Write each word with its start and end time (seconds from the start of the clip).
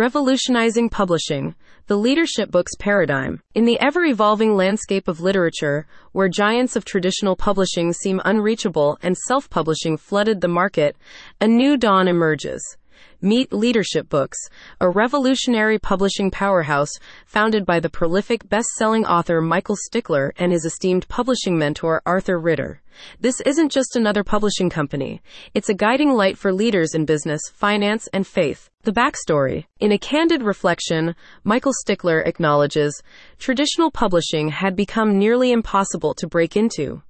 Revolutionizing 0.00 0.88
Publishing, 0.88 1.54
the 1.86 1.98
Leadership 1.98 2.50
Books 2.50 2.72
Paradigm. 2.78 3.42
In 3.54 3.66
the 3.66 3.78
ever 3.80 4.06
evolving 4.06 4.56
landscape 4.56 5.08
of 5.08 5.20
literature, 5.20 5.86
where 6.12 6.26
giants 6.26 6.74
of 6.74 6.86
traditional 6.86 7.36
publishing 7.36 7.92
seem 7.92 8.18
unreachable 8.24 8.96
and 9.02 9.14
self 9.14 9.50
publishing 9.50 9.98
flooded 9.98 10.40
the 10.40 10.48
market, 10.48 10.96
a 11.38 11.46
new 11.46 11.76
dawn 11.76 12.08
emerges. 12.08 12.78
Meet 13.22 13.52
Leadership 13.52 14.08
Books, 14.08 14.38
a 14.80 14.88
revolutionary 14.88 15.78
publishing 15.78 16.30
powerhouse 16.30 16.90
founded 17.26 17.66
by 17.66 17.78
the 17.78 17.90
prolific 17.90 18.48
best-selling 18.48 19.04
author 19.04 19.40
Michael 19.40 19.76
Stickler 19.76 20.32
and 20.38 20.52
his 20.52 20.64
esteemed 20.64 21.06
publishing 21.08 21.58
mentor 21.58 22.00
Arthur 22.06 22.38
Ritter. 22.38 22.80
This 23.20 23.40
isn't 23.42 23.72
just 23.72 23.96
another 23.96 24.24
publishing 24.24 24.70
company. 24.70 25.20
It's 25.54 25.68
a 25.68 25.74
guiding 25.74 26.12
light 26.12 26.38
for 26.38 26.52
leaders 26.52 26.94
in 26.94 27.04
business, 27.04 27.40
finance, 27.52 28.08
and 28.12 28.26
faith. 28.26 28.70
The 28.82 28.92
backstory. 28.92 29.66
In 29.80 29.92
a 29.92 29.98
candid 29.98 30.42
reflection, 30.42 31.14
Michael 31.44 31.72
Stickler 31.74 32.20
acknowledges 32.20 33.02
traditional 33.38 33.90
publishing 33.90 34.48
had 34.48 34.74
become 34.76 35.18
nearly 35.18 35.52
impossible 35.52 36.14
to 36.14 36.26
break 36.26 36.56
into 36.56 37.02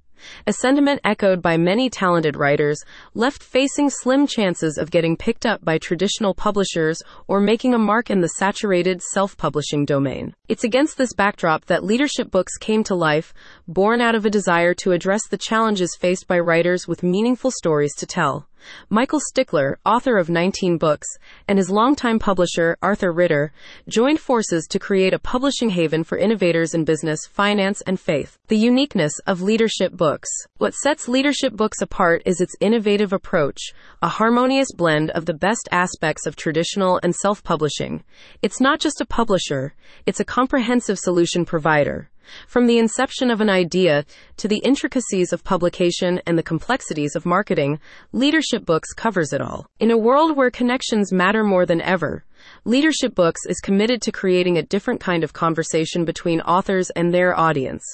a 0.47 0.53
sentiment 0.53 1.01
echoed 1.05 1.41
by 1.41 1.57
many 1.57 1.89
talented 1.89 2.37
writers, 2.37 2.79
left 3.15 3.43
facing 3.43 3.89
slim 3.89 4.27
chances 4.27 4.77
of 4.77 4.91
getting 4.91 5.17
picked 5.17 5.47
up 5.47 5.65
by 5.65 5.79
traditional 5.79 6.35
publishers 6.35 7.01
or 7.29 7.41
making 7.41 7.75
a 7.75 7.79
mark 7.79 8.11
in 8.11 8.21
the 8.21 8.29
saturated 8.29 9.01
self 9.01 9.37
publishing 9.37 9.85
domain. 9.85 10.35
It's 10.49 10.65
against 10.65 10.99
this 10.99 11.15
backdrop 11.15 11.65
that 11.67 11.85
leadership 11.85 12.31
books 12.31 12.57
came 12.59 12.85
to 12.85 12.95
life, 12.95 13.33
born 13.67 14.01
out 14.01 14.15
of 14.15 14.27
a 14.27 14.31
desire 14.31 14.75
to 14.75 14.93
address 14.93 15.27
the 15.29 15.39
challenges 15.39 15.97
faced 15.99 16.27
by 16.27 16.39
writers 16.39 16.87
with 16.87 17.03
meaningful 17.03 17.51
stories 17.51 17.95
to 17.97 18.07
tell. 18.07 18.50
Michael 18.89 19.21
Stickler, 19.21 19.79
author 19.85 20.19
of 20.19 20.29
19 20.29 20.79
books, 20.79 21.07
and 21.49 21.59
his 21.59 21.71
longtime 21.71 22.19
publisher, 22.19 22.77
Arthur 22.83 23.13
Ritter, 23.13 23.53
joined 23.89 24.21
forces 24.21 24.67
to 24.69 24.79
create 24.79 25.15
a 25.15 25.19
publishing 25.19 25.71
haven 25.71 26.05
for 26.05 26.19
innovators 26.19 26.75
in 26.75 26.85
business, 26.85 27.27
finance, 27.27 27.81
and 27.83 27.99
faith. 27.99 28.39
The 28.49 28.57
uniqueness 28.57 29.13
of 29.27 29.43
leadership 29.43 29.93
books. 29.93 30.29
What 30.59 30.75
sets 30.75 31.09
leadership 31.09 31.55
books 31.55 31.81
apart 31.81 32.23
is 32.25 32.41
its 32.41 32.57
innovative 32.61 33.13
approach, 33.13 33.61
a 34.03 34.09
harmonious 34.09 34.73
blend 34.73 35.11
of 35.11 35.27
the 35.27 35.35
best 35.35 35.69
aspects 35.73 36.27
of 36.27 36.37
traditional 36.37 37.01
and 37.03 37.15
self 37.15 37.43
publishing. 37.43 38.05
It's 38.43 38.61
not 38.61 38.81
just 38.81 39.01
a 39.01 39.07
publisher, 39.07 39.75
it's 40.07 40.21
a 40.21 40.25
comprehensive 40.25 40.99
solution 40.99 41.45
provider. 41.45 42.11
From 42.47 42.67
the 42.67 42.79
inception 42.79 43.31
of 43.31 43.41
an 43.41 43.51
idea 43.51 44.05
to 44.37 44.49
the 44.49 44.59
intricacies 44.59 45.33
of 45.33 45.45
publication 45.45 46.21
and 46.27 46.39
the 46.39 46.43
complexities 46.43 47.17
of 47.17 47.27
marketing, 47.27 47.79
Leadership 48.13 48.65
Books 48.65 48.93
covers 48.93 49.33
it 49.33 49.41
all. 49.41 49.67
In 49.79 49.91
a 49.91 49.99
world 49.99 50.37
where 50.37 50.51
connections 50.51 51.13
matter 51.13 51.45
more 51.45 51.67
than 51.67 51.81
ever, 51.81 52.25
Leadership 52.65 53.15
Books 53.15 53.41
is 53.47 53.61
committed 53.61 54.01
to 54.03 54.13
creating 54.13 54.57
a 54.57 54.63
different 54.63 55.01
kind 55.01 55.23
of 55.25 55.33
conversation 55.33 56.05
between 56.05 56.41
authors 56.41 56.91
and 56.91 57.13
their 57.13 57.39
audience. 57.39 57.85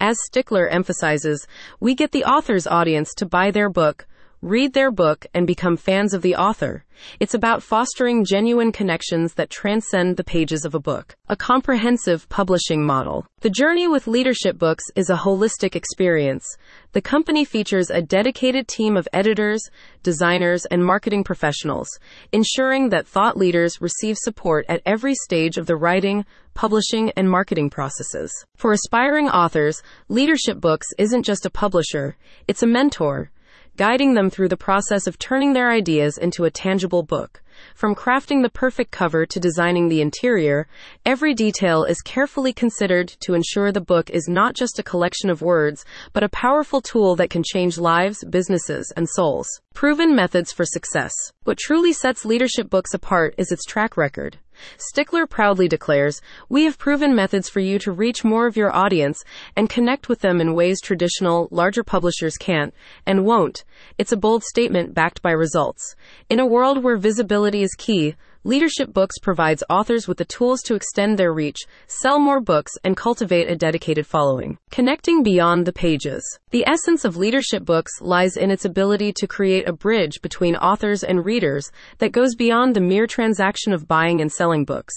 As 0.00 0.16
Stickler 0.26 0.68
emphasizes, 0.68 1.46
we 1.80 1.94
get 1.94 2.12
the 2.12 2.24
author's 2.24 2.66
audience 2.66 3.14
to 3.14 3.26
buy 3.26 3.50
their 3.50 3.70
book 3.70 4.06
read 4.42 4.74
their 4.74 4.90
book, 4.90 5.26
and 5.34 5.46
become 5.46 5.76
fans 5.76 6.12
of 6.12 6.22
the 6.22 6.36
author. 6.36 6.84
It's 7.20 7.34
about 7.34 7.62
fostering 7.62 8.24
genuine 8.24 8.72
connections 8.72 9.34
that 9.34 9.50
transcend 9.50 10.16
the 10.16 10.24
pages 10.24 10.64
of 10.64 10.74
a 10.74 10.80
book. 10.80 11.14
A 11.28 11.36
comprehensive 11.36 12.28
publishing 12.28 12.84
model. 12.84 13.26
The 13.40 13.50
journey 13.50 13.88
with 13.88 14.06
leadership 14.06 14.58
books 14.58 14.84
is 14.94 15.10
a 15.10 15.16
holistic 15.16 15.74
experience. 15.74 16.44
The 16.92 17.02
company 17.02 17.44
features 17.44 17.90
a 17.90 18.02
dedicated 18.02 18.68
team 18.68 18.96
of 18.96 19.08
editors, 19.12 19.62
designers, 20.02 20.64
and 20.66 20.84
marketing 20.84 21.24
professionals, 21.24 21.88
ensuring 22.32 22.90
that 22.90 23.06
thought 23.06 23.36
leaders 23.36 23.80
receive 23.80 24.16
support 24.18 24.64
at 24.68 24.82
every 24.86 25.14
stage 25.14 25.56
of 25.56 25.66
the 25.66 25.76
writing, 25.76 26.24
publishing, 26.54 27.10
and 27.16 27.30
marketing 27.30 27.70
processes. 27.70 28.32
For 28.56 28.72
aspiring 28.72 29.28
authors, 29.28 29.82
Leadership 30.08 30.60
Books 30.60 30.86
isn't 30.98 31.24
just 31.24 31.46
a 31.46 31.50
publisher, 31.50 32.16
it's 32.48 32.62
a 32.62 32.66
mentor 32.66 33.30
guiding 33.76 34.14
them 34.14 34.30
through 34.30 34.48
the 34.48 34.56
process 34.56 35.06
of 35.06 35.18
turning 35.18 35.52
their 35.52 35.70
ideas 35.70 36.18
into 36.18 36.44
a 36.44 36.50
tangible 36.50 37.02
book. 37.02 37.42
From 37.74 37.94
crafting 37.94 38.42
the 38.42 38.50
perfect 38.50 38.90
cover 38.90 39.24
to 39.26 39.40
designing 39.40 39.88
the 39.88 40.00
interior, 40.00 40.66
every 41.04 41.34
detail 41.34 41.84
is 41.84 42.00
carefully 42.00 42.52
considered 42.52 43.08
to 43.20 43.34
ensure 43.34 43.72
the 43.72 43.80
book 43.80 44.10
is 44.10 44.28
not 44.28 44.54
just 44.54 44.78
a 44.78 44.82
collection 44.82 45.30
of 45.30 45.42
words, 45.42 45.84
but 46.12 46.22
a 46.22 46.28
powerful 46.28 46.80
tool 46.80 47.16
that 47.16 47.30
can 47.30 47.42
change 47.42 47.78
lives, 47.78 48.24
businesses, 48.28 48.92
and 48.96 49.08
souls. 49.08 49.48
Proven 49.74 50.14
methods 50.14 50.52
for 50.52 50.64
success. 50.64 51.12
What 51.44 51.58
truly 51.58 51.92
sets 51.92 52.24
leadership 52.24 52.68
books 52.68 52.94
apart 52.94 53.34
is 53.38 53.52
its 53.52 53.64
track 53.64 53.96
record. 53.96 54.38
Stickler 54.78 55.26
proudly 55.26 55.68
declares, 55.68 56.20
We 56.48 56.64
have 56.64 56.78
proven 56.78 57.14
methods 57.14 57.48
for 57.48 57.60
you 57.60 57.78
to 57.80 57.92
reach 57.92 58.24
more 58.24 58.46
of 58.46 58.56
your 58.56 58.74
audience 58.74 59.22
and 59.56 59.70
connect 59.70 60.08
with 60.08 60.20
them 60.20 60.40
in 60.40 60.54
ways 60.54 60.80
traditional, 60.80 61.48
larger 61.50 61.82
publishers 61.82 62.36
can't 62.36 62.74
and 63.06 63.24
won't. 63.24 63.64
It's 63.98 64.12
a 64.12 64.16
bold 64.16 64.44
statement 64.44 64.94
backed 64.94 65.22
by 65.22 65.32
results. 65.32 65.94
In 66.28 66.40
a 66.40 66.46
world 66.46 66.82
where 66.82 66.96
visibility 66.96 67.62
is 67.62 67.74
key, 67.76 68.16
Leadership 68.46 68.92
Books 68.92 69.18
provides 69.18 69.64
authors 69.68 70.06
with 70.06 70.18
the 70.18 70.24
tools 70.24 70.62
to 70.62 70.76
extend 70.76 71.18
their 71.18 71.32
reach, 71.32 71.58
sell 71.88 72.20
more 72.20 72.40
books, 72.40 72.70
and 72.84 72.96
cultivate 72.96 73.50
a 73.50 73.56
dedicated 73.56 74.06
following. 74.06 74.56
Connecting 74.70 75.24
beyond 75.24 75.66
the 75.66 75.72
pages. 75.72 76.22
The 76.52 76.62
essence 76.64 77.04
of 77.04 77.16
Leadership 77.16 77.64
Books 77.64 78.00
lies 78.00 78.36
in 78.36 78.52
its 78.52 78.64
ability 78.64 79.14
to 79.14 79.26
create 79.26 79.68
a 79.68 79.72
bridge 79.72 80.22
between 80.22 80.54
authors 80.54 81.02
and 81.02 81.24
readers 81.24 81.72
that 81.98 82.12
goes 82.12 82.36
beyond 82.36 82.76
the 82.76 82.80
mere 82.80 83.08
transaction 83.08 83.72
of 83.72 83.88
buying 83.88 84.20
and 84.20 84.30
selling 84.30 84.64
books. 84.64 84.94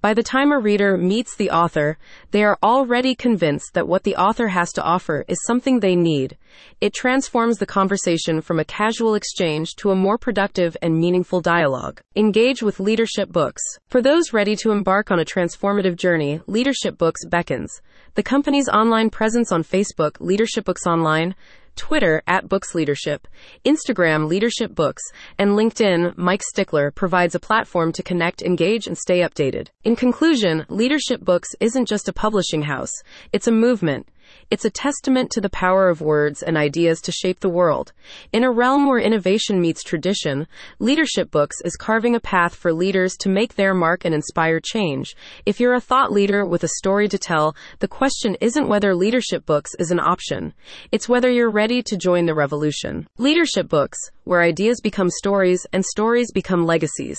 By 0.00 0.14
the 0.14 0.22
time 0.22 0.52
a 0.52 0.58
reader 0.58 0.96
meets 0.96 1.36
the 1.36 1.50
author, 1.50 1.98
they 2.30 2.44
are 2.44 2.58
already 2.62 3.14
convinced 3.14 3.74
that 3.74 3.88
what 3.88 4.04
the 4.04 4.16
author 4.16 4.48
has 4.48 4.72
to 4.72 4.82
offer 4.82 5.24
is 5.28 5.38
something 5.46 5.80
they 5.80 5.96
need. 5.96 6.36
It 6.80 6.94
transforms 6.94 7.58
the 7.58 7.66
conversation 7.66 8.40
from 8.40 8.58
a 8.58 8.64
casual 8.64 9.14
exchange 9.14 9.74
to 9.76 9.90
a 9.90 9.96
more 9.96 10.18
productive 10.18 10.76
and 10.82 10.98
meaningful 10.98 11.40
dialogue. 11.40 12.00
Engage 12.16 12.62
with 12.62 12.80
Leadership 12.80 13.30
Books. 13.30 13.62
For 13.88 14.02
those 14.02 14.32
ready 14.32 14.56
to 14.56 14.70
embark 14.70 15.10
on 15.10 15.18
a 15.18 15.24
transformative 15.24 15.96
journey, 15.96 16.40
Leadership 16.46 16.98
Books 16.98 17.24
beckons. 17.26 17.80
The 18.14 18.22
company's 18.22 18.68
online 18.68 19.10
presence 19.10 19.52
on 19.52 19.62
Facebook, 19.62 20.20
Leadership 20.20 20.64
Books 20.64 20.86
Online, 20.86 21.34
Twitter 21.78 22.22
at 22.26 22.48
Books 22.48 22.74
Leadership, 22.74 23.26
Instagram 23.64 24.28
Leadership 24.28 24.74
Books, 24.74 25.02
and 25.38 25.52
LinkedIn 25.52 26.18
Mike 26.18 26.42
Stickler 26.42 26.90
provides 26.90 27.34
a 27.34 27.40
platform 27.40 27.92
to 27.92 28.02
connect, 28.02 28.42
engage, 28.42 28.86
and 28.86 28.98
stay 28.98 29.20
updated. 29.20 29.68
In 29.84 29.96
conclusion, 29.96 30.66
Leadership 30.68 31.20
Books 31.22 31.54
isn't 31.60 31.88
just 31.88 32.08
a 32.08 32.12
publishing 32.12 32.62
house, 32.62 32.92
it's 33.32 33.46
a 33.46 33.52
movement. 33.52 34.08
It's 34.50 34.64
a 34.64 34.70
testament 34.70 35.30
to 35.32 35.40
the 35.40 35.50
power 35.50 35.88
of 35.88 36.00
words 36.00 36.42
and 36.42 36.56
ideas 36.56 37.00
to 37.02 37.12
shape 37.12 37.40
the 37.40 37.48
world. 37.48 37.92
In 38.32 38.44
a 38.44 38.50
realm 38.50 38.86
where 38.86 38.98
innovation 38.98 39.60
meets 39.60 39.82
tradition, 39.82 40.46
Leadership 40.78 41.30
Books 41.30 41.56
is 41.64 41.76
carving 41.76 42.14
a 42.14 42.20
path 42.20 42.54
for 42.54 42.72
leaders 42.72 43.14
to 43.20 43.28
make 43.28 43.54
their 43.54 43.74
mark 43.74 44.04
and 44.04 44.14
inspire 44.14 44.60
change. 44.60 45.14
If 45.44 45.60
you're 45.60 45.74
a 45.74 45.80
thought 45.80 46.12
leader 46.12 46.46
with 46.46 46.64
a 46.64 46.68
story 46.78 47.08
to 47.08 47.18
tell, 47.18 47.54
the 47.80 47.88
question 47.88 48.36
isn't 48.40 48.68
whether 48.68 48.94
Leadership 48.94 49.44
Books 49.44 49.72
is 49.78 49.90
an 49.90 50.00
option. 50.00 50.54
It's 50.92 51.08
whether 51.08 51.30
you're 51.30 51.50
ready 51.50 51.82
to 51.82 51.96
join 51.96 52.26
the 52.26 52.34
revolution. 52.34 53.06
Leadership 53.18 53.68
Books, 53.68 53.98
where 54.24 54.42
ideas 54.42 54.80
become 54.80 55.10
stories 55.10 55.66
and 55.72 55.84
stories 55.84 56.32
become 56.32 56.64
legacies. 56.64 57.18